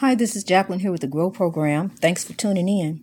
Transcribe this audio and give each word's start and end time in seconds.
Hi, 0.00 0.14
this 0.14 0.36
is 0.36 0.44
Jacqueline 0.44 0.80
here 0.80 0.92
with 0.92 1.00
the 1.00 1.06
Grow 1.06 1.30
Program. 1.30 1.88
Thanks 1.88 2.22
for 2.22 2.34
tuning 2.34 2.68
in. 2.68 3.02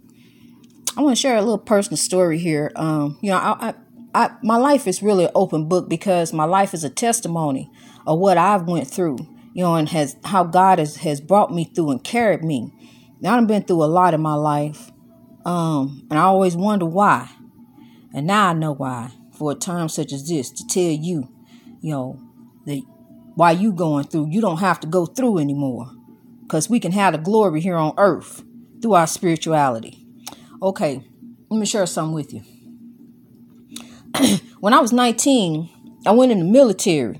I 0.96 1.02
want 1.02 1.18
to 1.18 1.20
share 1.20 1.36
a 1.36 1.42
little 1.42 1.58
personal 1.58 1.98
story 1.98 2.38
here. 2.38 2.72
Um, 2.76 3.18
you 3.20 3.32
know, 3.32 3.38
I, 3.38 3.74
I, 4.14 4.26
I, 4.26 4.36
my 4.44 4.58
life 4.58 4.86
is 4.86 5.02
really 5.02 5.26
an 5.26 5.32
open 5.34 5.68
book 5.68 5.90
because 5.90 6.34
my 6.34 6.44
life 6.44 6.72
is 6.72 6.84
a 6.84 6.92
testimony 6.92 7.72
of 8.06 8.20
what 8.20 8.38
I've 8.38 8.68
went 8.68 8.88
through. 8.88 9.18
You 9.56 9.64
know, 9.64 9.74
and 9.74 9.90
has 9.90 10.18
how 10.24 10.44
God 10.44 10.78
has 10.78 10.98
has 10.98 11.20
brought 11.20 11.52
me 11.52 11.64
through 11.64 11.90
and 11.90 12.04
carried 12.04 12.44
me. 12.44 12.72
Now 13.22 13.40
I've 13.40 13.48
been 13.48 13.64
through 13.64 13.84
a 13.84 13.86
lot 13.86 14.14
in 14.14 14.22
my 14.22 14.36
life, 14.36 14.92
um, 15.46 16.06
and 16.12 16.20
I 16.20 16.24
always 16.24 16.56
wonder 16.56 16.86
why. 16.86 17.28
And 18.14 18.28
now 18.28 18.50
I 18.50 18.54
know 18.54 18.76
why. 18.76 19.10
For 19.32 19.54
a 19.54 19.56
time 19.56 19.90
such 19.90 20.14
as 20.14 20.30
this, 20.30 20.52
to 20.52 20.68
tell 20.68 20.84
you, 20.84 21.28
you 21.82 21.92
know, 21.92 22.20
that 22.68 22.84
while 23.34 23.58
you 23.58 23.72
going 23.72 24.06
through, 24.06 24.28
you 24.30 24.42
don't 24.42 24.60
have 24.60 24.80
to 24.82 24.88
go 24.88 25.08
through 25.08 25.40
anymore 25.40 25.90
because 26.44 26.70
we 26.70 26.80
can 26.80 26.92
have 26.92 27.14
the 27.14 27.20
glory 27.20 27.62
here 27.62 27.76
on 27.76 27.94
earth 27.98 28.44
through 28.82 28.94
our 28.94 29.08
spirituality. 29.08 30.06
Okay, 30.62 31.04
let 31.50 31.60
me 31.60 31.66
share 31.66 31.86
something 31.86 32.14
with 32.14 32.34
you. 32.34 32.44
when 34.60 34.74
I 34.74 34.80
was 34.80 34.94
19, 34.94 35.70
I 36.06 36.12
went 36.12 36.32
in 36.32 36.40
the 36.40 36.46
military. 36.46 37.18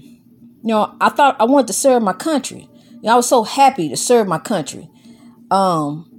You 0.62 0.70
know, 0.70 0.96
I 1.02 1.10
thought 1.10 1.36
I 1.40 1.46
wanted 1.46 1.68
to 1.68 1.74
serve 1.74 2.04
my 2.04 2.14
country. 2.14 2.70
You 2.90 3.02
know, 3.04 3.14
I 3.14 3.16
was 3.16 3.28
so 3.28 3.44
happy 3.44 3.90
to 3.90 3.98
serve 3.98 4.28
my 4.28 4.40
country. 4.40 4.90
Um, 5.52 6.10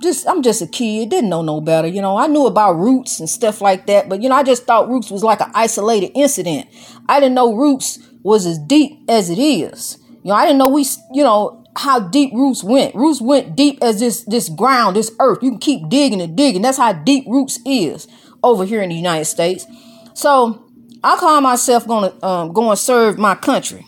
just 0.00 0.28
I'm 0.28 0.42
just 0.42 0.62
a 0.62 0.66
kid, 0.66 1.08
didn't 1.08 1.30
know 1.30 1.42
no 1.42 1.60
better. 1.60 1.88
You 1.88 2.02
know, 2.02 2.16
I 2.16 2.26
knew 2.26 2.46
about 2.46 2.74
roots 2.74 3.20
and 3.20 3.28
stuff 3.28 3.60
like 3.60 3.86
that, 3.86 4.08
but 4.08 4.22
you 4.22 4.28
know, 4.28 4.36
I 4.36 4.42
just 4.42 4.64
thought 4.64 4.88
roots 4.88 5.10
was 5.10 5.24
like 5.24 5.40
an 5.40 5.50
isolated 5.54 6.12
incident. 6.14 6.66
I 7.08 7.20
didn't 7.20 7.34
know 7.34 7.54
roots 7.54 7.98
was 8.22 8.46
as 8.46 8.58
deep 8.58 9.02
as 9.08 9.30
it 9.30 9.38
is. 9.38 9.98
You 10.22 10.30
know, 10.30 10.34
I 10.34 10.44
didn't 10.44 10.58
know 10.58 10.68
we, 10.68 10.86
you 11.12 11.22
know, 11.22 11.63
how 11.76 12.00
deep 12.00 12.32
roots 12.32 12.62
went. 12.62 12.94
Roots 12.94 13.20
went 13.20 13.56
deep 13.56 13.78
as 13.82 14.00
this 14.00 14.24
this 14.24 14.48
ground, 14.48 14.96
this 14.96 15.12
earth. 15.18 15.38
You 15.42 15.50
can 15.50 15.58
keep 15.58 15.88
digging 15.88 16.20
and 16.20 16.36
digging. 16.36 16.62
That's 16.62 16.78
how 16.78 16.92
deep 16.92 17.24
roots 17.26 17.58
is 17.66 18.06
over 18.42 18.64
here 18.64 18.82
in 18.82 18.90
the 18.90 18.94
United 18.94 19.24
States. 19.24 19.66
So 20.14 20.64
I 21.02 21.16
call 21.16 21.40
myself 21.40 21.86
gonna 21.86 22.14
um, 22.24 22.52
go 22.52 22.70
and 22.70 22.78
serve 22.78 23.18
my 23.18 23.34
country. 23.34 23.84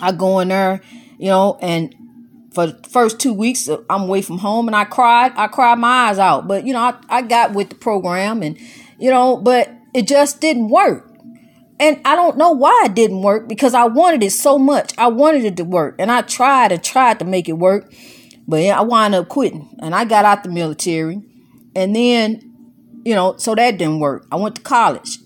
I 0.00 0.12
go 0.12 0.38
in 0.40 0.48
there, 0.48 0.80
you 1.18 1.28
know, 1.28 1.58
and 1.60 1.94
for 2.52 2.66
the 2.66 2.88
first 2.88 3.20
two 3.20 3.32
weeks 3.32 3.68
uh, 3.68 3.78
I'm 3.88 4.02
away 4.02 4.22
from 4.22 4.38
home, 4.38 4.68
and 4.68 4.76
I 4.76 4.84
cried. 4.84 5.32
I 5.36 5.46
cried 5.46 5.78
my 5.78 6.08
eyes 6.08 6.18
out. 6.18 6.48
But 6.48 6.66
you 6.66 6.72
know, 6.72 6.80
I, 6.80 6.94
I 7.08 7.22
got 7.22 7.54
with 7.54 7.68
the 7.68 7.74
program, 7.76 8.42
and 8.42 8.58
you 8.98 9.10
know, 9.10 9.36
but 9.36 9.70
it 9.94 10.08
just 10.08 10.40
didn't 10.40 10.68
work. 10.68 11.07
And 11.80 12.00
I 12.04 12.16
don't 12.16 12.36
know 12.36 12.50
why 12.50 12.82
it 12.86 12.94
didn't 12.94 13.22
work 13.22 13.48
because 13.48 13.72
I 13.72 13.84
wanted 13.84 14.22
it 14.24 14.32
so 14.32 14.58
much. 14.58 14.92
I 14.98 15.06
wanted 15.08 15.44
it 15.44 15.56
to 15.58 15.64
work. 15.64 15.94
And 15.98 16.10
I 16.10 16.22
tried 16.22 16.72
and 16.72 16.82
tried 16.82 17.20
to 17.20 17.24
make 17.24 17.48
it 17.48 17.52
work. 17.52 17.92
But 18.48 18.64
I 18.64 18.80
wound 18.80 19.14
up 19.14 19.28
quitting. 19.28 19.76
And 19.80 19.94
I 19.94 20.04
got 20.04 20.24
out 20.24 20.42
the 20.42 20.50
military. 20.50 21.22
And 21.76 21.94
then, 21.94 22.42
you 23.04 23.14
know, 23.14 23.36
so 23.36 23.54
that 23.54 23.78
didn't 23.78 24.00
work. 24.00 24.26
I 24.32 24.36
went 24.36 24.56
to 24.56 24.62
college. 24.62 25.18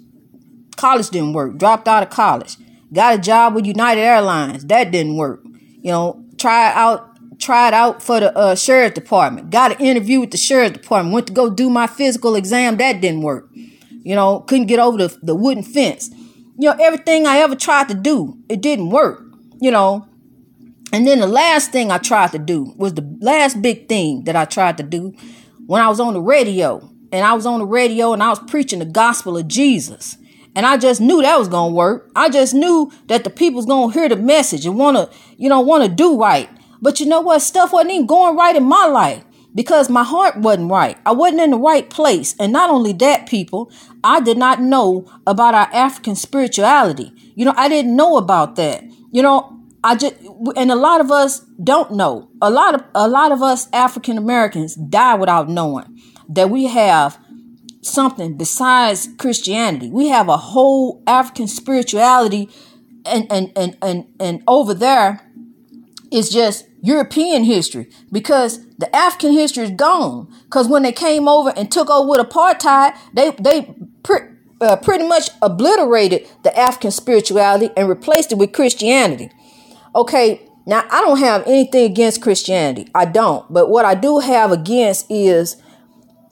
College 0.76 1.08
didn't 1.08 1.32
work. 1.32 1.56
Dropped 1.56 1.88
out 1.88 2.02
of 2.02 2.10
college. 2.10 2.56
Got 2.92 3.14
a 3.14 3.18
job 3.18 3.54
with 3.54 3.66
United 3.66 4.02
Airlines. 4.02 4.66
That 4.66 4.90
didn't 4.90 5.16
work. 5.16 5.42
You 5.44 5.90
know, 5.90 6.24
tried 6.36 6.72
out 6.74 7.08
tried 7.38 7.74
out 7.74 8.02
for 8.02 8.20
the 8.20 8.36
uh, 8.36 8.54
sheriff 8.54 8.94
department. 8.94 9.50
Got 9.50 9.72
an 9.72 9.84
interview 9.84 10.20
with 10.20 10.30
the 10.30 10.36
sheriff 10.36 10.74
department. 10.74 11.14
Went 11.14 11.26
to 11.28 11.32
go 11.32 11.50
do 11.50 11.70
my 11.70 11.86
physical 11.86 12.36
exam. 12.36 12.76
That 12.76 13.00
didn't 13.00 13.22
work. 13.22 13.48
You 13.54 14.14
know, 14.14 14.40
couldn't 14.40 14.66
get 14.66 14.78
over 14.78 14.98
the, 14.98 15.18
the 15.22 15.34
wooden 15.34 15.62
fence 15.62 16.10
you 16.62 16.70
know, 16.70 16.76
everything 16.80 17.26
I 17.26 17.38
ever 17.38 17.56
tried 17.56 17.88
to 17.88 17.94
do, 17.94 18.38
it 18.48 18.60
didn't 18.60 18.90
work, 18.90 19.24
you 19.60 19.72
know. 19.72 20.06
And 20.92 21.04
then 21.04 21.18
the 21.18 21.26
last 21.26 21.72
thing 21.72 21.90
I 21.90 21.98
tried 21.98 22.30
to 22.32 22.38
do 22.38 22.72
was 22.76 22.94
the 22.94 23.18
last 23.20 23.60
big 23.60 23.88
thing 23.88 24.22
that 24.24 24.36
I 24.36 24.44
tried 24.44 24.76
to 24.76 24.84
do 24.84 25.12
when 25.66 25.82
I 25.82 25.88
was 25.88 25.98
on 25.98 26.14
the 26.14 26.20
radio. 26.20 26.88
And 27.10 27.26
I 27.26 27.32
was 27.32 27.46
on 27.46 27.58
the 27.58 27.66
radio 27.66 28.12
and 28.12 28.22
I 28.22 28.28
was 28.28 28.38
preaching 28.38 28.78
the 28.78 28.84
gospel 28.84 29.36
of 29.36 29.48
Jesus. 29.48 30.16
And 30.54 30.64
I 30.64 30.76
just 30.76 31.00
knew 31.00 31.20
that 31.20 31.36
was 31.36 31.48
going 31.48 31.72
to 31.72 31.76
work. 31.76 32.12
I 32.14 32.28
just 32.28 32.54
knew 32.54 32.92
that 33.08 33.24
the 33.24 33.30
people's 33.30 33.66
going 33.66 33.90
to 33.90 33.98
hear 33.98 34.08
the 34.08 34.14
message 34.14 34.64
and 34.64 34.78
want 34.78 34.96
to, 34.96 35.10
you 35.36 35.48
know, 35.48 35.62
want 35.62 35.82
to 35.82 35.90
do 35.90 36.16
right. 36.16 36.48
But 36.80 37.00
you 37.00 37.06
know 37.06 37.22
what? 37.22 37.40
Stuff 37.40 37.72
wasn't 37.72 37.90
even 37.90 38.06
going 38.06 38.36
right 38.36 38.54
in 38.54 38.62
my 38.62 38.86
life 38.86 39.24
because 39.52 39.90
my 39.90 40.04
heart 40.04 40.36
wasn't 40.36 40.70
right. 40.70 40.96
I 41.04 41.12
wasn't 41.12 41.40
in 41.40 41.50
the 41.50 41.58
right 41.58 41.90
place. 41.90 42.36
And 42.38 42.52
not 42.52 42.70
only 42.70 42.92
that, 42.94 43.26
people, 43.26 43.72
I 44.04 44.20
did 44.20 44.36
not 44.38 44.60
know 44.60 45.06
about 45.26 45.54
our 45.54 45.68
African 45.72 46.16
spirituality. 46.16 47.12
You 47.34 47.44
know, 47.44 47.54
I 47.56 47.68
didn't 47.68 47.94
know 47.94 48.16
about 48.16 48.56
that. 48.56 48.84
You 49.10 49.22
know, 49.22 49.58
I 49.84 49.96
just 49.96 50.14
and 50.56 50.70
a 50.70 50.76
lot 50.76 51.00
of 51.00 51.10
us 51.10 51.40
don't 51.62 51.92
know. 51.92 52.28
A 52.40 52.50
lot 52.50 52.74
of 52.74 52.84
a 52.94 53.08
lot 53.08 53.32
of 53.32 53.42
us 53.42 53.68
African 53.72 54.18
Americans 54.18 54.74
die 54.74 55.14
without 55.14 55.48
knowing 55.48 56.00
that 56.28 56.50
we 56.50 56.66
have 56.66 57.18
something 57.82 58.36
besides 58.36 59.08
Christianity. 59.18 59.90
We 59.90 60.08
have 60.08 60.28
a 60.28 60.36
whole 60.36 61.02
African 61.06 61.48
spirituality 61.48 62.48
and 63.04 63.30
and 63.30 63.52
and 63.56 63.76
and, 63.82 64.06
and 64.20 64.42
over 64.46 64.74
there 64.74 65.20
is 66.10 66.28
just 66.28 66.66
European 66.82 67.44
history 67.44 67.88
because 68.10 68.66
the 68.76 68.94
African 68.94 69.32
history 69.32 69.64
is 69.64 69.70
gone. 69.70 70.32
Because 70.44 70.68
when 70.68 70.82
they 70.82 70.92
came 70.92 71.28
over 71.28 71.52
and 71.56 71.70
took 71.70 71.90
over 71.90 72.08
with 72.08 72.20
apartheid, 72.20 72.96
they 73.14 73.30
they 73.40 73.74
pre- 74.02 74.28
uh, 74.60 74.76
pretty 74.76 75.06
much 75.06 75.30
obliterated 75.42 76.28
the 76.44 76.56
African 76.58 76.90
spirituality 76.90 77.70
and 77.76 77.88
replaced 77.88 78.32
it 78.32 78.38
with 78.38 78.52
Christianity. 78.52 79.30
Okay, 79.94 80.40
now 80.66 80.84
I 80.90 81.00
don't 81.00 81.18
have 81.18 81.46
anything 81.46 81.90
against 81.90 82.22
Christianity. 82.22 82.88
I 82.94 83.04
don't. 83.04 83.50
But 83.52 83.68
what 83.68 83.84
I 83.84 83.94
do 83.94 84.20
have 84.20 84.52
against 84.52 85.10
is 85.10 85.56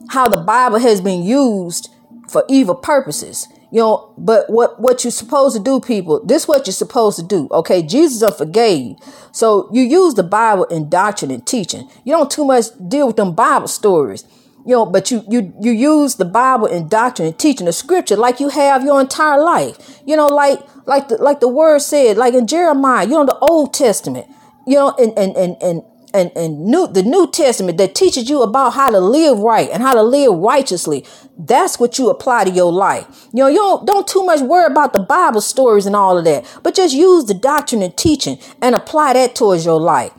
how 0.09 0.27
the 0.27 0.41
Bible 0.41 0.79
has 0.79 1.01
been 1.01 1.23
used 1.23 1.89
for 2.29 2.45
evil 2.47 2.75
purposes. 2.75 3.47
You 3.73 3.79
know, 3.79 4.13
but 4.17 4.49
what 4.49 4.81
what 4.81 5.03
you're 5.03 5.11
supposed 5.11 5.55
to 5.55 5.63
do, 5.63 5.79
people, 5.79 6.25
this 6.25 6.43
is 6.43 6.47
what 6.47 6.67
you're 6.67 6.73
supposed 6.73 7.17
to 7.19 7.23
do. 7.25 7.47
Okay, 7.51 7.81
Jesus 7.81 8.37
forgave. 8.37 8.97
So 9.31 9.69
you 9.71 9.81
use 9.81 10.15
the 10.15 10.23
Bible 10.23 10.65
in 10.65 10.89
doctrine 10.89 11.31
and 11.31 11.45
teaching. 11.45 11.89
You 12.03 12.13
don't 12.13 12.29
too 12.29 12.43
much 12.43 12.65
deal 12.87 13.07
with 13.07 13.15
them 13.15 13.33
Bible 13.33 13.69
stories. 13.69 14.25
You 14.65 14.75
know, 14.75 14.85
but 14.85 15.09
you 15.09 15.23
you 15.27 15.53
you 15.59 15.71
use 15.71 16.15
the 16.15 16.25
Bible 16.25 16.67
in 16.67 16.87
doctrine 16.87 17.27
and 17.27 17.37
teaching 17.39 17.65
the 17.65 17.73
scripture 17.73 18.15
like 18.15 18.39
you 18.39 18.49
have 18.49 18.83
your 18.83 19.01
entire 19.01 19.41
life. 19.41 20.01
You 20.05 20.15
know, 20.15 20.27
like 20.27 20.59
like 20.85 21.07
the 21.07 21.17
like 21.17 21.39
the 21.39 21.47
word 21.47 21.79
said, 21.79 22.17
like 22.17 22.33
in 22.33 22.47
Jeremiah, 22.47 23.05
you 23.05 23.13
know, 23.13 23.25
the 23.25 23.37
Old 23.39 23.73
Testament. 23.73 24.27
You 24.67 24.75
know, 24.75 24.95
and 24.99 25.17
and 25.17 25.35
and 25.35 25.57
and 25.61 25.83
and, 26.13 26.31
and 26.35 26.65
new 26.65 26.87
the 26.87 27.03
New 27.03 27.29
Testament 27.31 27.77
that 27.77 27.95
teaches 27.95 28.29
you 28.29 28.41
about 28.41 28.71
how 28.73 28.89
to 28.89 28.99
live 28.99 29.39
right 29.39 29.69
and 29.71 29.81
how 29.81 29.93
to 29.93 30.03
live 30.03 30.33
righteously. 30.33 31.05
That's 31.37 31.79
what 31.79 31.97
you 31.97 32.09
apply 32.09 32.43
to 32.45 32.51
your 32.51 32.71
life. 32.71 33.27
You 33.33 33.43
know, 33.43 33.47
you 33.47 33.57
don't 33.57 33.87
don't 33.87 34.07
too 34.07 34.23
much 34.23 34.41
worry 34.41 34.65
about 34.65 34.93
the 34.93 34.99
Bible 34.99 35.41
stories 35.41 35.85
and 35.85 35.95
all 35.95 36.17
of 36.17 36.25
that, 36.25 36.45
but 36.63 36.75
just 36.75 36.93
use 36.93 37.25
the 37.25 37.33
doctrine 37.33 37.81
and 37.81 37.95
teaching 37.97 38.37
and 38.61 38.75
apply 38.75 39.13
that 39.13 39.35
towards 39.35 39.65
your 39.65 39.79
life. 39.79 40.11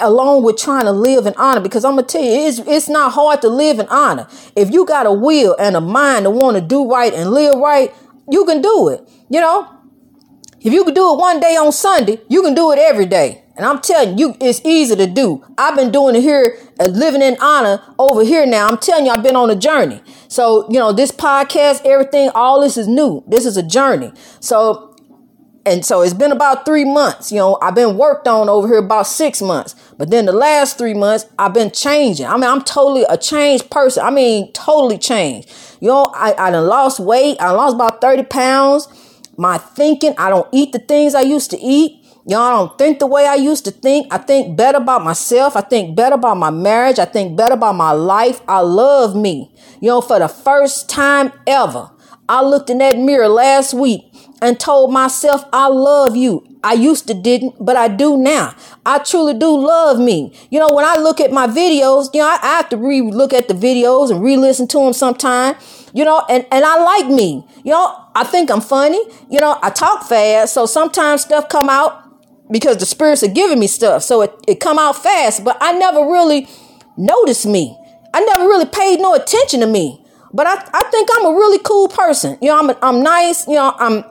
Along 0.00 0.42
with 0.42 0.56
trying 0.56 0.84
to 0.84 0.92
live 0.92 1.26
in 1.26 1.34
honor, 1.36 1.60
because 1.60 1.84
I'm 1.84 1.96
gonna 1.96 2.06
tell 2.06 2.22
you, 2.22 2.46
it's 2.46 2.58
it's 2.60 2.88
not 2.88 3.12
hard 3.12 3.42
to 3.42 3.48
live 3.48 3.78
in 3.78 3.86
honor. 3.88 4.26
If 4.56 4.70
you 4.70 4.86
got 4.86 5.06
a 5.06 5.12
will 5.12 5.56
and 5.58 5.76
a 5.76 5.80
mind 5.80 6.24
to 6.24 6.30
want 6.30 6.56
to 6.56 6.60
do 6.60 6.90
right 6.90 7.12
and 7.12 7.30
live 7.30 7.58
right, 7.58 7.94
you 8.30 8.44
can 8.44 8.60
do 8.60 8.88
it. 8.88 9.08
You 9.28 9.40
know, 9.40 9.68
if 10.60 10.72
you 10.72 10.84
can 10.84 10.94
do 10.94 11.12
it 11.12 11.18
one 11.18 11.40
day 11.40 11.56
on 11.56 11.72
Sunday, 11.72 12.20
you 12.28 12.42
can 12.42 12.54
do 12.54 12.72
it 12.72 12.78
every 12.78 13.06
day. 13.06 13.44
And 13.56 13.66
I'm 13.66 13.80
telling 13.80 14.18
you, 14.18 14.36
it's 14.40 14.60
easy 14.64 14.94
to 14.94 15.06
do. 15.08 15.44
I've 15.58 15.74
been 15.74 15.90
doing 15.90 16.14
it 16.14 16.20
here, 16.20 16.56
uh, 16.78 16.84
living 16.84 17.22
in 17.22 17.36
honor 17.40 17.82
over 17.98 18.22
here 18.22 18.46
now. 18.46 18.68
I'm 18.68 18.78
telling 18.78 19.06
you, 19.06 19.10
I've 19.10 19.24
been 19.24 19.34
on 19.34 19.50
a 19.50 19.56
journey. 19.56 20.00
So, 20.28 20.70
you 20.70 20.78
know, 20.78 20.92
this 20.92 21.10
podcast, 21.10 21.84
everything, 21.84 22.30
all 22.36 22.60
this 22.60 22.76
is 22.76 22.86
new. 22.86 23.24
This 23.26 23.46
is 23.46 23.56
a 23.56 23.62
journey. 23.64 24.12
So, 24.38 24.87
and 25.68 25.84
so 25.84 26.00
it's 26.00 26.14
been 26.14 26.32
about 26.32 26.64
three 26.64 26.84
months. 26.84 27.30
You 27.30 27.38
know, 27.38 27.58
I've 27.60 27.74
been 27.74 27.96
worked 27.96 28.26
on 28.26 28.48
over 28.48 28.66
here 28.66 28.78
about 28.78 29.06
six 29.06 29.42
months. 29.42 29.74
But 29.98 30.10
then 30.10 30.26
the 30.26 30.32
last 30.32 30.78
three 30.78 30.94
months, 30.94 31.26
I've 31.38 31.52
been 31.52 31.70
changing. 31.70 32.26
I 32.26 32.34
mean, 32.34 32.44
I'm 32.44 32.62
totally 32.62 33.04
a 33.08 33.18
changed 33.18 33.70
person. 33.70 34.04
I 34.04 34.10
mean, 34.10 34.52
totally 34.52 34.96
changed. 34.96 35.50
You 35.80 35.88
know, 35.88 36.12
I, 36.14 36.34
I 36.38 36.50
done 36.50 36.66
lost 36.66 37.00
weight. 37.00 37.36
I 37.40 37.50
lost 37.50 37.74
about 37.74 38.00
30 38.00 38.24
pounds. 38.24 38.88
My 39.36 39.58
thinking, 39.58 40.14
I 40.16 40.30
don't 40.30 40.48
eat 40.52 40.72
the 40.72 40.78
things 40.78 41.14
I 41.14 41.20
used 41.20 41.50
to 41.50 41.58
eat. 41.58 42.04
Y'all 42.26 42.66
don't 42.66 42.78
think 42.78 42.98
the 42.98 43.06
way 43.06 43.26
I 43.26 43.36
used 43.36 43.64
to 43.66 43.70
think. 43.70 44.12
I 44.12 44.18
think 44.18 44.56
better 44.56 44.78
about 44.78 45.02
myself. 45.04 45.56
I 45.56 45.60
think 45.60 45.96
better 45.96 46.14
about 46.14 46.36
my 46.36 46.50
marriage. 46.50 46.98
I 46.98 47.04
think 47.04 47.36
better 47.36 47.54
about 47.54 47.74
my 47.74 47.92
life. 47.92 48.40
I 48.48 48.60
love 48.60 49.14
me. 49.16 49.54
You 49.80 49.88
know, 49.88 50.00
for 50.00 50.18
the 50.18 50.28
first 50.28 50.88
time 50.88 51.32
ever, 51.46 51.90
I 52.28 52.42
looked 52.42 52.68
in 52.68 52.78
that 52.78 52.98
mirror 52.98 53.28
last 53.28 53.72
week 53.72 54.07
and 54.40 54.58
told 54.58 54.92
myself, 54.92 55.44
I 55.52 55.68
love 55.68 56.16
you. 56.16 56.44
I 56.62 56.74
used 56.74 57.06
to 57.08 57.14
didn't, 57.14 57.54
but 57.60 57.76
I 57.76 57.88
do 57.88 58.16
now. 58.16 58.54
I 58.84 58.98
truly 58.98 59.34
do 59.34 59.56
love 59.58 59.98
me. 59.98 60.32
You 60.50 60.58
know, 60.58 60.72
when 60.72 60.84
I 60.84 60.96
look 60.96 61.20
at 61.20 61.32
my 61.32 61.46
videos, 61.46 62.12
you 62.14 62.20
know, 62.20 62.26
I, 62.26 62.38
I 62.42 62.56
have 62.56 62.68
to 62.70 62.76
re-look 62.76 63.32
at 63.32 63.48
the 63.48 63.54
videos 63.54 64.10
and 64.10 64.22
re-listen 64.22 64.68
to 64.68 64.78
them 64.78 64.92
sometime. 64.92 65.56
You 65.92 66.04
know, 66.04 66.24
and, 66.28 66.46
and 66.52 66.64
I 66.64 66.82
like 66.82 67.06
me. 67.06 67.46
You 67.64 67.72
know, 67.72 68.04
I 68.14 68.24
think 68.24 68.50
I'm 68.50 68.60
funny. 68.60 69.00
You 69.30 69.40
know, 69.40 69.58
I 69.62 69.70
talk 69.70 70.04
fast, 70.04 70.54
so 70.54 70.66
sometimes 70.66 71.22
stuff 71.22 71.48
come 71.48 71.68
out 71.68 72.04
because 72.50 72.76
the 72.76 72.86
spirits 72.86 73.22
are 73.22 73.28
giving 73.28 73.58
me 73.58 73.66
stuff. 73.66 74.02
So 74.02 74.22
it, 74.22 74.32
it 74.46 74.60
come 74.60 74.78
out 74.78 74.96
fast, 74.96 75.44
but 75.44 75.56
I 75.60 75.72
never 75.72 76.00
really 76.00 76.48
noticed 76.96 77.46
me. 77.46 77.76
I 78.12 78.20
never 78.20 78.44
really 78.44 78.66
paid 78.66 79.00
no 79.00 79.14
attention 79.14 79.60
to 79.60 79.66
me. 79.66 80.04
But 80.32 80.46
I, 80.46 80.54
I 80.72 80.82
think 80.90 81.08
I'm 81.16 81.26
a 81.26 81.30
really 81.30 81.58
cool 81.58 81.88
person. 81.88 82.38
You 82.42 82.48
know, 82.48 82.58
I'm, 82.58 82.70
a, 82.70 82.78
I'm 82.82 83.02
nice. 83.02 83.46
You 83.46 83.54
know, 83.54 83.74
I'm 83.78 84.04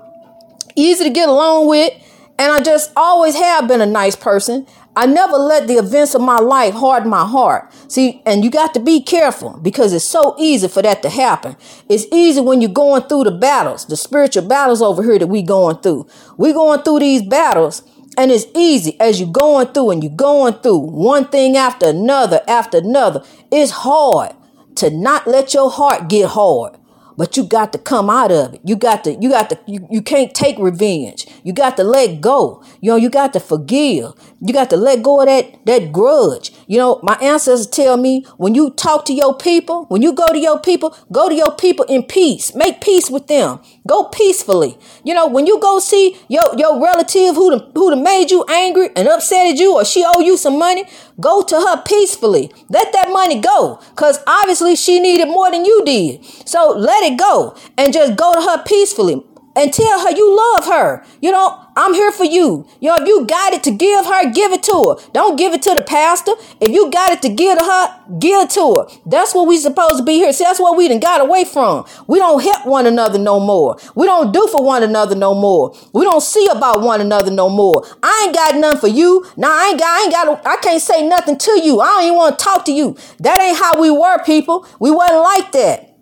easy 0.77 1.03
to 1.03 1.09
get 1.09 1.27
along 1.27 1.67
with. 1.67 1.93
And 2.39 2.53
I 2.53 2.61
just 2.61 2.91
always 2.95 3.35
have 3.35 3.67
been 3.67 3.81
a 3.81 3.85
nice 3.85 4.15
person. 4.15 4.67
I 4.95 5.05
never 5.05 5.37
let 5.37 5.67
the 5.67 5.75
events 5.75 6.15
of 6.15 6.21
my 6.21 6.37
life 6.37 6.73
harden 6.73 7.09
my 7.09 7.25
heart. 7.25 7.71
See, 7.87 8.21
and 8.25 8.43
you 8.43 8.49
got 8.49 8.73
to 8.75 8.79
be 8.79 9.01
careful 9.01 9.59
because 9.61 9.93
it's 9.93 10.05
so 10.05 10.35
easy 10.39 10.67
for 10.67 10.81
that 10.81 11.01
to 11.03 11.09
happen. 11.09 11.55
It's 11.89 12.05
easy 12.11 12.41
when 12.41 12.61
you're 12.61 12.71
going 12.71 13.03
through 13.03 13.25
the 13.25 13.31
battles, 13.31 13.85
the 13.85 13.97
spiritual 13.97 14.47
battles 14.47 14.81
over 14.81 15.03
here 15.03 15.19
that 15.19 15.27
we 15.27 15.41
going 15.41 15.77
through. 15.77 16.07
We 16.37 16.53
going 16.53 16.81
through 16.81 16.99
these 16.99 17.23
battles 17.23 17.83
and 18.17 18.31
it's 18.31 18.47
easy 18.55 18.99
as 18.99 19.19
you're 19.19 19.31
going 19.31 19.67
through 19.67 19.91
and 19.91 20.03
you're 20.03 20.15
going 20.15 20.55
through 20.55 20.79
one 20.79 21.25
thing 21.25 21.55
after 21.55 21.89
another 21.89 22.41
after 22.47 22.79
another. 22.79 23.23
It's 23.51 23.71
hard 23.71 24.33
to 24.75 24.89
not 24.89 25.27
let 25.27 25.53
your 25.53 25.69
heart 25.69 26.07
get 26.07 26.29
hard 26.29 26.77
but 27.17 27.35
you 27.35 27.43
got 27.43 27.73
to 27.73 27.79
come 27.79 28.09
out 28.09 28.31
of 28.31 28.53
it. 28.53 28.61
You 28.63 28.75
got 28.75 29.03
to, 29.05 29.13
you 29.15 29.29
got 29.29 29.49
to, 29.49 29.59
you, 29.65 29.87
you 29.89 30.01
can't 30.01 30.33
take 30.33 30.57
revenge. 30.59 31.27
You 31.43 31.51
got 31.51 31.75
to 31.77 31.83
let 31.83 32.21
go. 32.21 32.63
You 32.79 32.91
know, 32.91 32.95
you 32.95 33.09
got 33.09 33.33
to 33.33 33.39
forgive. 33.39 34.13
You 34.39 34.53
got 34.53 34.69
to 34.69 34.77
let 34.77 35.01
go 35.01 35.21
of 35.21 35.27
that, 35.27 35.65
that 35.65 35.91
grudge. 35.91 36.51
You 36.67 36.77
know, 36.77 36.99
my 37.03 37.15
ancestors 37.15 37.67
tell 37.67 37.97
me 37.97 38.25
when 38.37 38.53
you 38.55 38.69
talk 38.69 39.05
to 39.05 39.13
your 39.13 39.35
people, 39.35 39.85
when 39.85 40.01
you 40.01 40.13
go 40.13 40.27
to 40.27 40.39
your 40.39 40.59
people, 40.59 40.95
go 41.11 41.27
to 41.27 41.35
your 41.35 41.55
people 41.55 41.85
in 41.85 42.03
peace. 42.03 42.53
Make 42.53 42.81
peace 42.81 43.09
with 43.09 43.27
them. 43.27 43.59
Go 43.87 44.05
peacefully. 44.05 44.77
You 45.05 45.15
know, 45.15 45.27
when 45.27 45.47
you 45.47 45.59
go 45.59 45.79
see 45.79 46.17
your, 46.27 46.43
your 46.57 46.81
relative 46.83 47.35
who 47.35 47.57
who 47.73 47.95
made 47.95 48.31
you 48.31 48.45
angry 48.49 48.89
and 48.95 49.07
upset 49.07 49.47
at 49.47 49.57
you 49.57 49.75
or 49.75 49.85
she 49.85 50.03
owe 50.05 50.19
you 50.19 50.37
some 50.37 50.59
money, 50.59 50.85
go 51.19 51.41
to 51.43 51.55
her 51.55 51.81
peacefully. 51.83 52.51
Let 52.69 52.93
that 52.93 53.09
money 53.11 53.39
go. 53.41 53.79
Cause 53.95 54.19
obviously 54.27 54.75
she 54.75 54.99
needed 54.99 55.27
more 55.29 55.51
than 55.51 55.65
you 55.65 55.83
did. 55.85 56.25
So 56.47 56.71
let 56.77 57.03
it 57.11 57.17
go 57.17 57.55
and 57.77 57.93
just 57.93 58.17
go 58.17 58.35
to 58.35 58.41
her 58.41 58.63
peacefully 58.63 59.23
and 59.57 59.73
tell 59.73 59.99
her 60.01 60.11
you 60.11 60.37
love 60.37 60.65
her. 60.67 61.03
You 61.19 61.31
know, 61.31 61.59
I'm 61.75 61.93
here 61.95 62.11
for 62.11 62.23
you. 62.23 62.67
You 62.79 62.89
know, 62.89 62.97
if 62.97 63.07
you 63.07 63.25
got 63.25 63.53
it 63.53 63.63
to 63.63 63.71
give 63.71 64.05
her, 64.05 64.31
give 64.31 64.51
it 64.51 64.61
to 64.63 64.71
her. 64.71 65.11
Don't 65.13 65.35
give 65.35 65.53
it 65.53 65.63
to 65.63 65.73
the 65.73 65.81
pastor. 65.81 66.33
If 66.61 66.69
you 66.69 66.91
got 66.91 67.11
it 67.11 67.23
to 67.23 67.29
give 67.29 67.57
to 67.57 67.63
her, 67.63 68.17
give 68.19 68.41
it 68.43 68.49
to 68.51 68.75
her. 68.75 68.99
That's 69.07 69.33
what 69.33 69.47
we 69.47 69.57
supposed 69.57 69.97
to 69.97 70.03
be 70.03 70.13
here. 70.13 70.31
See, 70.31 70.43
that's 70.43 70.59
what 70.59 70.77
we 70.77 70.87
done 70.87 70.99
got 70.99 71.21
away 71.21 71.43
from. 71.43 71.85
We 72.07 72.19
don't 72.19 72.41
help 72.41 72.67
one 72.67 72.85
another 72.85 73.17
no 73.17 73.39
more. 73.39 73.77
We 73.95 74.05
don't 74.05 74.31
do 74.31 74.47
for 74.51 74.63
one 74.63 74.83
another 74.83 75.15
no 75.15 75.33
more. 75.33 75.75
We 75.91 76.03
don't 76.03 76.21
see 76.21 76.47
about 76.47 76.81
one 76.81 77.01
another 77.01 77.31
no 77.31 77.49
more. 77.49 77.83
I 78.03 78.25
ain't 78.25 78.35
got 78.35 78.55
nothing 78.57 78.79
for 78.79 78.87
you. 78.87 79.25
Now 79.37 79.49
I 79.49 79.69
ain't 79.71 79.79
got, 79.79 79.89
I 79.89 80.03
ain't 80.03 80.11
got, 80.11 80.47
I 80.47 80.57
can't 80.61 80.81
say 80.81 81.07
nothing 81.07 81.37
to 81.37 81.61
you. 81.63 81.79
I 81.81 81.87
don't 81.87 82.03
even 82.03 82.15
want 82.15 82.37
to 82.37 82.45
talk 82.45 82.65
to 82.65 82.71
you. 82.71 82.95
That 83.19 83.39
ain't 83.41 83.57
how 83.57 83.81
we 83.81 83.89
were, 83.89 84.23
people. 84.23 84.67
We 84.79 84.91
wasn't 84.91 85.23
like 85.23 85.51
that. 85.53 85.96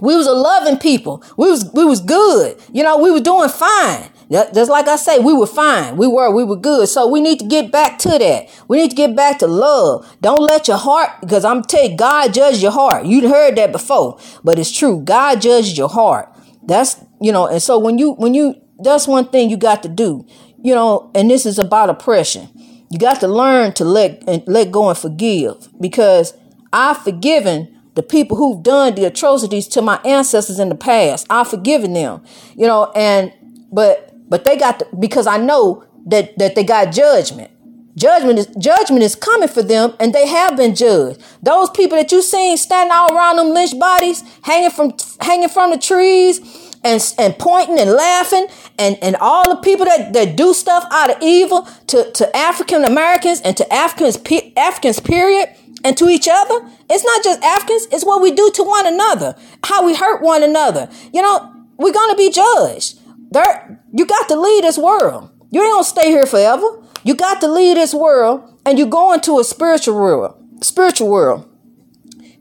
We 0.00 0.16
was 0.16 0.26
a 0.26 0.32
loving 0.32 0.78
people. 0.78 1.22
We 1.36 1.50
was 1.50 1.70
we 1.72 1.84
was 1.84 2.00
good. 2.00 2.60
You 2.72 2.82
know, 2.82 2.98
we 2.98 3.10
were 3.10 3.20
doing 3.20 3.48
fine. 3.48 4.10
Just 4.30 4.70
like 4.70 4.88
I 4.88 4.96
say, 4.96 5.18
we 5.18 5.34
were 5.34 5.46
fine. 5.46 5.96
We 5.96 6.06
were, 6.06 6.30
we 6.34 6.44
were 6.44 6.56
good. 6.56 6.88
So 6.88 7.06
we 7.06 7.20
need 7.20 7.38
to 7.40 7.46
get 7.46 7.70
back 7.70 7.98
to 8.00 8.08
that. 8.08 8.64
We 8.68 8.78
need 8.78 8.90
to 8.90 8.96
get 8.96 9.14
back 9.14 9.38
to 9.40 9.46
love. 9.46 10.16
Don't 10.22 10.40
let 10.40 10.66
your 10.66 10.78
heart, 10.78 11.10
because 11.20 11.44
I'm 11.44 11.62
telling 11.62 11.92
you, 11.92 11.96
God 11.96 12.32
judges 12.32 12.62
your 12.62 12.72
heart. 12.72 13.04
You'd 13.04 13.24
heard 13.24 13.54
that 13.56 13.70
before, 13.70 14.18
but 14.42 14.58
it's 14.58 14.72
true. 14.72 15.02
God 15.04 15.42
judges 15.42 15.76
your 15.76 15.90
heart. 15.90 16.34
That's, 16.62 16.96
you 17.20 17.32
know, 17.32 17.46
and 17.46 17.62
so 17.62 17.78
when 17.78 17.98
you, 17.98 18.12
when 18.12 18.32
you, 18.32 18.54
that's 18.78 19.06
one 19.06 19.28
thing 19.28 19.50
you 19.50 19.58
got 19.58 19.82
to 19.82 19.88
do, 19.90 20.26
you 20.56 20.74
know, 20.74 21.10
and 21.14 21.30
this 21.30 21.44
is 21.44 21.58
about 21.58 21.90
oppression. 21.90 22.48
You 22.90 22.98
got 22.98 23.20
to 23.20 23.28
learn 23.28 23.74
to 23.74 23.84
let, 23.84 24.26
and 24.26 24.42
let 24.46 24.70
go 24.70 24.88
and 24.88 24.96
forgive 24.96 25.68
because 25.78 26.32
I've 26.72 26.98
forgiven 26.98 27.73
the 27.94 28.02
people 28.02 28.36
who've 28.36 28.62
done 28.62 28.94
the 28.94 29.04
atrocities 29.04 29.68
to 29.68 29.82
my 29.82 30.00
ancestors 30.04 30.58
in 30.58 30.68
the 30.68 30.74
past. 30.74 31.26
I've 31.30 31.48
forgiven 31.48 31.92
them, 31.92 32.22
you 32.56 32.66
know, 32.66 32.90
and 32.94 33.32
but 33.72 34.12
but 34.28 34.44
they 34.44 34.56
got 34.56 34.80
the, 34.80 34.88
because 34.98 35.26
I 35.26 35.36
know 35.36 35.84
that 36.06 36.36
that 36.38 36.54
they 36.54 36.64
got 36.64 36.92
judgment. 36.92 37.50
Judgment 37.96 38.40
is 38.40 38.46
judgment 38.58 39.04
is 39.04 39.14
coming 39.14 39.48
for 39.48 39.62
them, 39.62 39.94
and 40.00 40.12
they 40.12 40.26
have 40.26 40.56
been 40.56 40.74
judged. 40.74 41.22
Those 41.42 41.70
people 41.70 41.96
that 41.96 42.10
you 42.10 42.22
seen 42.22 42.56
standing 42.56 42.92
all 42.92 43.16
around 43.16 43.36
them 43.36 43.50
lynch 43.50 43.78
bodies, 43.78 44.24
hanging 44.42 44.70
from 44.70 44.94
hanging 45.20 45.48
from 45.48 45.70
the 45.70 45.78
trees, 45.78 46.40
and 46.82 47.14
and 47.18 47.38
pointing 47.38 47.78
and 47.78 47.92
laughing, 47.92 48.48
and 48.78 48.98
and 49.00 49.14
all 49.16 49.48
the 49.48 49.60
people 49.62 49.84
that 49.84 50.12
that 50.12 50.36
do 50.36 50.52
stuff 50.52 50.84
out 50.90 51.10
of 51.10 51.18
evil 51.22 51.68
to 51.86 52.10
to 52.12 52.36
African 52.36 52.84
Americans 52.84 53.40
and 53.42 53.56
to 53.56 53.72
Africans 53.72 54.18
Africans 54.56 54.98
period 54.98 55.48
and 55.84 55.96
to 55.98 56.08
each 56.08 56.26
other. 56.30 56.68
It's 56.90 57.04
not 57.04 57.22
just 57.22 57.42
Africans, 57.42 57.86
it's 57.92 58.04
what 58.04 58.22
we 58.22 58.32
do 58.32 58.50
to 58.54 58.62
one 58.64 58.86
another, 58.86 59.36
how 59.62 59.86
we 59.86 59.94
hurt 59.94 60.22
one 60.22 60.42
another. 60.42 60.88
You 61.12 61.22
know, 61.22 61.54
we're 61.76 61.92
going 61.92 62.10
to 62.10 62.16
be 62.16 62.30
judged. 62.30 62.98
There, 63.30 63.80
you 63.92 64.06
got 64.06 64.28
to 64.28 64.40
leave 64.40 64.62
this 64.62 64.78
world. 64.78 65.30
You 65.50 65.62
ain't 65.62 65.72
going 65.72 65.84
to 65.84 65.88
stay 65.88 66.10
here 66.10 66.26
forever. 66.26 66.82
You 67.04 67.14
got 67.14 67.40
to 67.42 67.48
leave 67.48 67.76
this 67.76 67.94
world 67.94 68.58
and 68.64 68.78
you 68.78 68.86
go 68.86 69.12
into 69.12 69.38
a 69.38 69.44
spiritual 69.44 69.94
world. 69.94 70.64
Spiritual 70.64 71.10
world. 71.10 71.48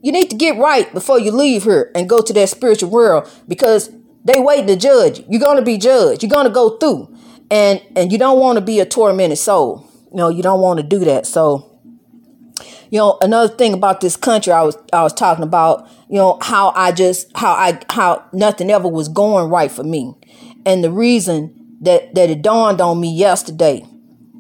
You 0.01 0.11
need 0.11 0.29
to 0.31 0.35
get 0.35 0.57
right 0.57 0.91
before 0.93 1.19
you 1.19 1.31
leave 1.31 1.63
here 1.63 1.91
and 1.95 2.09
go 2.09 2.21
to 2.21 2.33
that 2.33 2.49
spiritual 2.49 2.89
world 2.89 3.29
because 3.47 3.89
they 4.25 4.39
waiting 4.39 4.67
to 4.67 4.75
judge 4.75 5.19
you. 5.19 5.25
You're 5.29 5.41
going 5.41 5.57
to 5.57 5.63
be 5.63 5.77
judged. 5.77 6.23
You're 6.23 6.29
going 6.29 6.47
to 6.47 6.51
go 6.51 6.77
through. 6.77 7.15
And 7.51 7.81
and 7.95 8.11
you 8.11 8.17
don't 8.17 8.39
want 8.39 8.57
to 8.57 8.61
be 8.61 8.79
a 8.79 8.85
tormented 8.85 9.37
soul. 9.37 9.87
You 10.11 10.17
know, 10.17 10.29
you 10.29 10.43
don't 10.43 10.59
want 10.59 10.77
to 10.77 10.83
do 10.83 10.99
that. 11.05 11.25
So 11.25 11.72
you 12.93 12.99
know, 12.99 13.17
another 13.21 13.51
thing 13.51 13.73
about 13.73 14.01
this 14.01 14.15
country 14.15 14.53
I 14.53 14.61
was 14.61 14.77
I 14.93 15.01
was 15.01 15.13
talking 15.13 15.43
about, 15.43 15.89
you 16.09 16.17
know, 16.17 16.37
how 16.43 16.71
I 16.75 16.91
just 16.91 17.35
how 17.35 17.53
I 17.53 17.79
how 17.89 18.23
nothing 18.33 18.69
ever 18.69 18.87
was 18.87 19.07
going 19.07 19.49
right 19.49 19.71
for 19.71 19.83
me. 19.83 20.13
And 20.63 20.83
the 20.83 20.91
reason 20.91 21.77
that 21.81 22.13
that 22.13 22.29
it 22.29 22.43
dawned 22.43 22.81
on 22.81 23.01
me 23.01 23.11
yesterday 23.11 23.83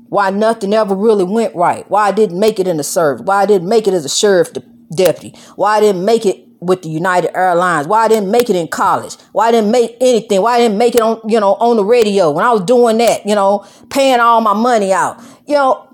why 0.09 0.29
nothing 0.29 0.71
ever 0.71 0.93
really 0.93 1.23
went 1.23 1.55
right. 1.55 1.89
Why 1.89 2.07
I 2.07 2.11
didn't 2.11 2.39
make 2.39 2.59
it 2.59 2.67
in 2.67 2.77
the 2.77 2.83
service. 2.83 3.25
Why 3.25 3.41
I 3.41 3.47
didn't 3.47 3.67
make 3.67 3.87
it 3.87 3.95
as 3.95 4.05
a 4.05 4.09
sheriff 4.09 4.51
deputy. 4.93 5.35
Why 5.55 5.77
I 5.77 5.79
didn't 5.79 6.05
make 6.05 6.23
it 6.23 6.45
with 6.59 6.83
the 6.83 6.89
United 6.89 7.35
Airlines. 7.35 7.87
Why 7.87 8.05
I 8.05 8.07
didn't 8.07 8.29
make 8.29 8.51
it 8.51 8.55
in 8.55 8.67
college. 8.67 9.15
Why 9.31 9.47
I 9.47 9.51
didn't 9.51 9.71
make 9.71 9.97
anything. 9.99 10.43
Why 10.43 10.57
I 10.57 10.59
didn't 10.59 10.77
make 10.77 10.93
it 10.93 11.01
on, 11.01 11.27
you 11.27 11.39
know, 11.39 11.55
on 11.55 11.75
the 11.77 11.83
radio 11.83 12.29
when 12.29 12.45
I 12.45 12.51
was 12.51 12.61
doing 12.61 12.99
that, 12.99 13.25
you 13.25 13.33
know, 13.33 13.65
paying 13.89 14.19
all 14.19 14.41
my 14.41 14.53
money 14.53 14.93
out. 14.93 15.19
You 15.47 15.55
know, 15.55 15.92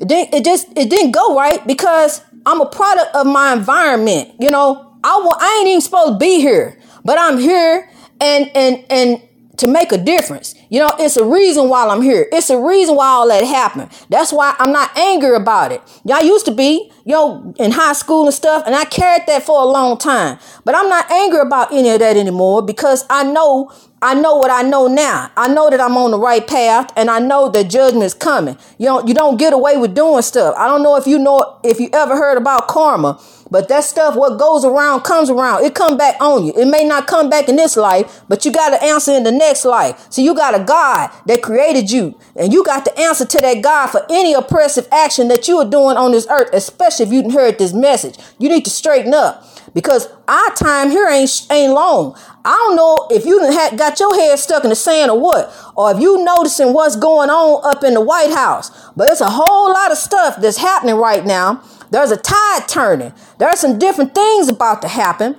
it 0.00 0.08
didn't, 0.08 0.34
it 0.34 0.44
just, 0.44 0.68
it 0.76 0.90
didn't 0.90 1.12
go 1.12 1.36
right 1.36 1.64
because 1.66 2.22
I'm 2.46 2.60
a 2.60 2.66
product 2.66 3.14
of 3.14 3.26
my 3.26 3.52
environment. 3.52 4.34
You 4.40 4.50
know, 4.50 4.98
I, 5.04 5.36
I 5.40 5.58
ain't 5.60 5.68
even 5.68 5.80
supposed 5.80 6.14
to 6.14 6.18
be 6.18 6.40
here, 6.40 6.78
but 7.04 7.18
I'm 7.18 7.38
here 7.38 7.88
and, 8.20 8.50
and, 8.54 8.84
and 8.90 9.22
to 9.58 9.68
make 9.68 9.92
a 9.92 9.98
difference. 9.98 10.54
You 10.68 10.80
know, 10.80 10.90
it's 10.98 11.16
a 11.16 11.24
reason 11.24 11.68
why 11.68 11.86
I'm 11.86 12.02
here. 12.02 12.26
It's 12.32 12.50
a 12.50 12.58
reason 12.60 12.96
why 12.96 13.06
all 13.06 13.28
that 13.28 13.44
happened. 13.44 13.90
That's 14.08 14.32
why 14.32 14.54
I'm 14.58 14.72
not 14.72 14.96
angry 14.96 15.36
about 15.36 15.72
it. 15.72 15.80
Y'all 16.04 16.22
used 16.22 16.44
to 16.46 16.52
be, 16.52 16.90
know, 17.06 17.54
in 17.58 17.70
high 17.70 17.92
school 17.92 18.24
and 18.24 18.34
stuff, 18.34 18.64
and 18.66 18.74
I 18.74 18.84
carried 18.84 19.26
that 19.26 19.44
for 19.44 19.60
a 19.60 19.64
long 19.64 19.98
time. 19.98 20.38
But 20.64 20.74
I'm 20.74 20.88
not 20.88 21.10
angry 21.10 21.40
about 21.40 21.72
any 21.72 21.90
of 21.90 22.00
that 22.00 22.16
anymore 22.16 22.62
because 22.62 23.04
I 23.08 23.22
know 23.22 23.70
I 24.04 24.12
know 24.12 24.36
what 24.36 24.50
I 24.50 24.60
know 24.60 24.86
now. 24.86 25.30
I 25.34 25.48
know 25.48 25.70
that 25.70 25.80
I'm 25.80 25.96
on 25.96 26.10
the 26.10 26.18
right 26.18 26.46
path 26.46 26.92
and 26.94 27.10
I 27.10 27.20
know 27.20 27.48
that 27.48 27.70
judgment 27.70 28.04
is 28.04 28.12
coming. 28.12 28.58
You 28.76 28.84
know, 28.84 29.06
you 29.06 29.14
don't 29.14 29.38
get 29.38 29.54
away 29.54 29.78
with 29.78 29.94
doing 29.94 30.20
stuff. 30.20 30.54
I 30.58 30.66
don't 30.66 30.82
know 30.82 30.96
if 30.96 31.06
you 31.06 31.18
know 31.18 31.58
if 31.64 31.80
you 31.80 31.88
ever 31.90 32.14
heard 32.14 32.36
about 32.36 32.68
karma, 32.68 33.18
but 33.50 33.70
that 33.70 33.82
stuff 33.82 34.14
what 34.14 34.38
goes 34.38 34.62
around 34.62 35.04
comes 35.04 35.30
around. 35.30 35.64
It 35.64 35.74
come 35.74 35.96
back 35.96 36.20
on 36.20 36.44
you. 36.44 36.52
It 36.54 36.66
may 36.66 36.84
not 36.84 37.06
come 37.06 37.30
back 37.30 37.48
in 37.48 37.56
this 37.56 37.78
life, 37.78 38.20
but 38.28 38.44
you 38.44 38.52
got 38.52 38.78
to 38.78 38.84
answer 38.84 39.12
in 39.12 39.22
the 39.22 39.32
next 39.32 39.64
life. 39.64 40.06
So 40.10 40.20
you 40.20 40.34
got 40.34 40.54
a 40.54 40.62
God 40.62 41.10
that 41.24 41.40
created 41.40 41.90
you 41.90 42.14
and 42.36 42.52
you 42.52 42.62
got 42.62 42.84
to 42.84 43.00
answer 43.00 43.24
to 43.24 43.40
that 43.40 43.62
God 43.62 43.86
for 43.86 44.04
any 44.10 44.34
oppressive 44.34 44.86
action 44.92 45.28
that 45.28 45.48
you 45.48 45.56
are 45.56 45.64
doing 45.64 45.96
on 45.96 46.12
this 46.12 46.26
earth, 46.28 46.50
especially 46.52 47.06
if 47.06 47.12
you 47.12 47.22
didn't 47.22 47.34
heard 47.38 47.58
this 47.58 47.72
message. 47.72 48.18
You 48.38 48.50
need 48.50 48.66
to 48.66 48.70
straighten 48.70 49.14
up 49.14 49.48
because 49.74 50.08
our 50.28 50.50
time 50.54 50.90
here 50.90 51.08
ain't 51.08 51.46
ain't 51.50 51.72
long. 51.72 52.16
I 52.44 52.50
don't 52.50 52.76
know 52.76 53.08
if 53.10 53.24
you 53.24 53.40
had 53.40 53.76
got 53.76 54.00
your 54.00 54.14
head 54.14 54.38
stuck 54.38 54.64
in 54.64 54.70
the 54.70 54.76
sand 54.76 55.10
or 55.10 55.18
what, 55.18 55.52
or 55.76 55.92
if 55.92 56.00
you 56.00 56.22
noticing 56.24 56.72
what's 56.72 56.96
going 56.96 57.30
on 57.30 57.68
up 57.68 57.82
in 57.84 57.94
the 57.94 58.00
White 58.00 58.32
House. 58.32 58.70
But 58.96 59.10
it's 59.10 59.20
a 59.20 59.30
whole 59.30 59.72
lot 59.72 59.90
of 59.90 59.98
stuff 59.98 60.40
that's 60.40 60.58
happening 60.58 60.96
right 60.96 61.24
now. 61.24 61.62
There's 61.90 62.10
a 62.10 62.16
tide 62.16 62.68
turning. 62.68 63.12
There's 63.38 63.60
some 63.60 63.78
different 63.78 64.14
things 64.14 64.48
about 64.48 64.82
to 64.82 64.88
happen. 64.88 65.36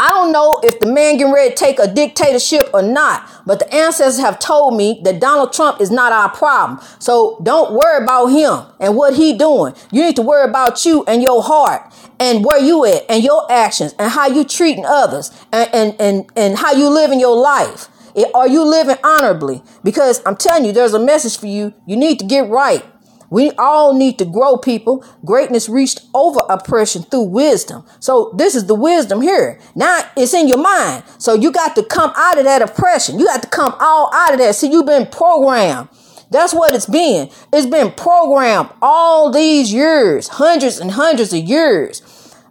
I 0.00 0.08
don't 0.08 0.32
know 0.32 0.58
if 0.62 0.80
the 0.80 0.86
man 0.86 1.18
getting 1.18 1.30
ready 1.30 1.50
to 1.50 1.54
take 1.54 1.78
a 1.78 1.86
dictatorship 1.86 2.70
or 2.72 2.80
not, 2.80 3.28
but 3.44 3.58
the 3.58 3.70
ancestors 3.70 4.18
have 4.18 4.38
told 4.38 4.74
me 4.74 4.98
that 5.04 5.20
Donald 5.20 5.52
Trump 5.52 5.78
is 5.78 5.90
not 5.90 6.10
our 6.10 6.30
problem. 6.30 6.80
So 6.98 7.38
don't 7.42 7.74
worry 7.74 8.02
about 8.02 8.28
him 8.28 8.62
and 8.80 8.96
what 8.96 9.14
he 9.14 9.36
doing. 9.36 9.74
You 9.92 10.00
need 10.00 10.16
to 10.16 10.22
worry 10.22 10.48
about 10.48 10.86
you 10.86 11.04
and 11.04 11.22
your 11.22 11.42
heart 11.42 11.92
and 12.18 12.42
where 12.42 12.58
you 12.58 12.86
at 12.86 13.04
and 13.10 13.22
your 13.22 13.46
actions 13.52 13.94
and 13.98 14.10
how 14.10 14.26
you 14.26 14.42
treating 14.42 14.86
others 14.86 15.30
and, 15.52 15.68
and, 15.74 16.00
and, 16.00 16.32
and 16.34 16.56
how 16.56 16.72
you 16.72 16.88
living 16.88 17.20
your 17.20 17.36
life. 17.36 17.88
Are 18.34 18.48
you 18.48 18.64
living 18.64 18.96
honorably? 19.04 19.62
Because 19.84 20.22
I'm 20.24 20.36
telling 20.36 20.64
you, 20.64 20.72
there's 20.72 20.94
a 20.94 20.98
message 20.98 21.36
for 21.38 21.46
you. 21.46 21.74
You 21.86 21.98
need 21.98 22.18
to 22.20 22.24
get 22.24 22.48
right. 22.48 22.82
We 23.30 23.52
all 23.52 23.94
need 23.94 24.18
to 24.18 24.24
grow, 24.24 24.56
people. 24.56 25.04
Greatness 25.24 25.68
reached 25.68 26.02
over 26.14 26.40
oppression 26.48 27.02
through 27.04 27.24
wisdom. 27.24 27.84
So 28.00 28.32
this 28.36 28.54
is 28.54 28.66
the 28.66 28.74
wisdom 28.74 29.22
here. 29.22 29.60
Now 29.74 30.00
it's 30.16 30.34
in 30.34 30.48
your 30.48 30.58
mind. 30.58 31.04
So 31.18 31.34
you 31.34 31.52
got 31.52 31.76
to 31.76 31.84
come 31.84 32.12
out 32.16 32.38
of 32.38 32.44
that 32.44 32.60
oppression. 32.60 33.18
You 33.18 33.26
got 33.26 33.42
to 33.42 33.48
come 33.48 33.74
all 33.78 34.12
out 34.12 34.32
of 34.32 34.38
that. 34.40 34.56
See, 34.56 34.70
you've 34.70 34.86
been 34.86 35.06
programmed. 35.06 35.88
That's 36.30 36.54
what 36.54 36.74
it's 36.74 36.86
been. 36.86 37.28
It's 37.52 37.66
been 37.66 37.90
programmed 37.92 38.70
all 38.80 39.32
these 39.32 39.72
years, 39.72 40.28
hundreds 40.28 40.78
and 40.78 40.92
hundreds 40.92 41.32
of 41.32 41.40
years. 41.40 42.02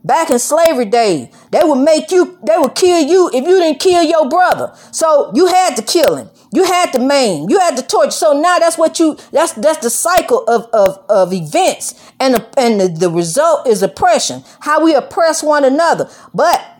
Back 0.03 0.29
in 0.29 0.39
slavery 0.39 0.85
days, 0.85 1.27
they 1.51 1.61
would 1.63 1.83
make 1.83 2.11
you, 2.11 2.37
they 2.43 2.57
would 2.57 2.75
kill 2.75 3.01
you 3.01 3.29
if 3.33 3.45
you 3.45 3.59
didn't 3.59 3.79
kill 3.79 4.03
your 4.03 4.29
brother. 4.29 4.73
So 4.91 5.31
you 5.35 5.47
had 5.47 5.75
to 5.75 5.81
kill 5.81 6.15
him. 6.15 6.29
You 6.51 6.63
had 6.63 6.91
to 6.93 6.99
maim. 6.99 7.49
You 7.49 7.59
had 7.59 7.77
to 7.77 7.83
torture. 7.83 8.11
So 8.11 8.39
now 8.39 8.59
that's 8.59 8.77
what 8.77 8.99
you 8.99 9.17
that's 9.31 9.53
that's 9.53 9.79
the 9.79 9.89
cycle 9.89 10.43
of 10.47 10.67
of, 10.73 11.03
of 11.09 11.33
events. 11.33 11.93
And 12.19 12.43
and 12.57 12.81
the, 12.81 12.87
the 12.87 13.09
result 13.11 13.67
is 13.67 13.83
oppression. 13.83 14.43
How 14.61 14.83
we 14.83 14.95
oppress 14.95 15.43
one 15.43 15.63
another. 15.63 16.09
But 16.33 16.78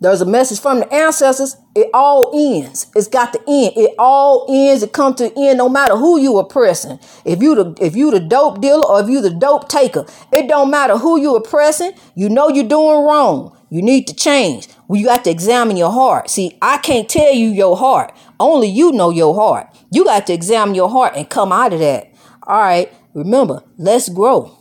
there's 0.00 0.22
a 0.22 0.26
message 0.26 0.60
from 0.60 0.80
the 0.80 0.92
ancestors. 0.94 1.56
It 1.74 1.90
all 1.92 2.30
ends. 2.34 2.86
It's 2.96 3.06
got 3.06 3.34
to 3.34 3.38
end. 3.40 3.74
It 3.76 3.94
all 3.98 4.46
ends. 4.48 4.82
It 4.82 4.92
come 4.94 5.14
to 5.16 5.26
an 5.26 5.32
end 5.36 5.58
no 5.58 5.68
matter 5.68 5.96
who 5.96 6.18
you 6.18 6.38
oppressing. 6.38 6.98
If 7.26 7.42
you 7.42 7.54
the 7.54 7.76
if 7.84 7.94
you 7.94 8.10
the 8.10 8.20
dope 8.20 8.60
dealer 8.62 8.86
or 8.86 9.00
if 9.00 9.08
you 9.08 9.20
the 9.20 9.30
dope 9.30 9.68
taker, 9.68 10.06
it 10.32 10.48
don't 10.48 10.70
matter 10.70 10.96
who 10.96 11.20
you 11.20 11.36
oppressing. 11.36 11.92
You 12.14 12.30
know 12.30 12.48
you're 12.48 12.64
doing 12.66 13.04
wrong. 13.04 13.56
You 13.68 13.82
need 13.82 14.06
to 14.08 14.14
change. 14.14 14.68
Well, 14.88 15.00
you 15.00 15.06
got 15.06 15.24
to 15.24 15.30
examine 15.30 15.76
your 15.76 15.92
heart. 15.92 16.30
See, 16.30 16.56
I 16.62 16.78
can't 16.78 17.08
tell 17.08 17.32
you 17.32 17.48
your 17.48 17.76
heart. 17.76 18.12
Only 18.40 18.68
you 18.68 18.92
know 18.92 19.10
your 19.10 19.34
heart. 19.34 19.68
You 19.92 20.04
got 20.04 20.26
to 20.28 20.32
examine 20.32 20.74
your 20.74 20.88
heart 20.90 21.12
and 21.14 21.28
come 21.28 21.52
out 21.52 21.72
of 21.74 21.80
that. 21.80 22.12
All 22.44 22.60
right. 22.60 22.92
Remember, 23.14 23.62
let's 23.76 24.08
grow. 24.08 24.59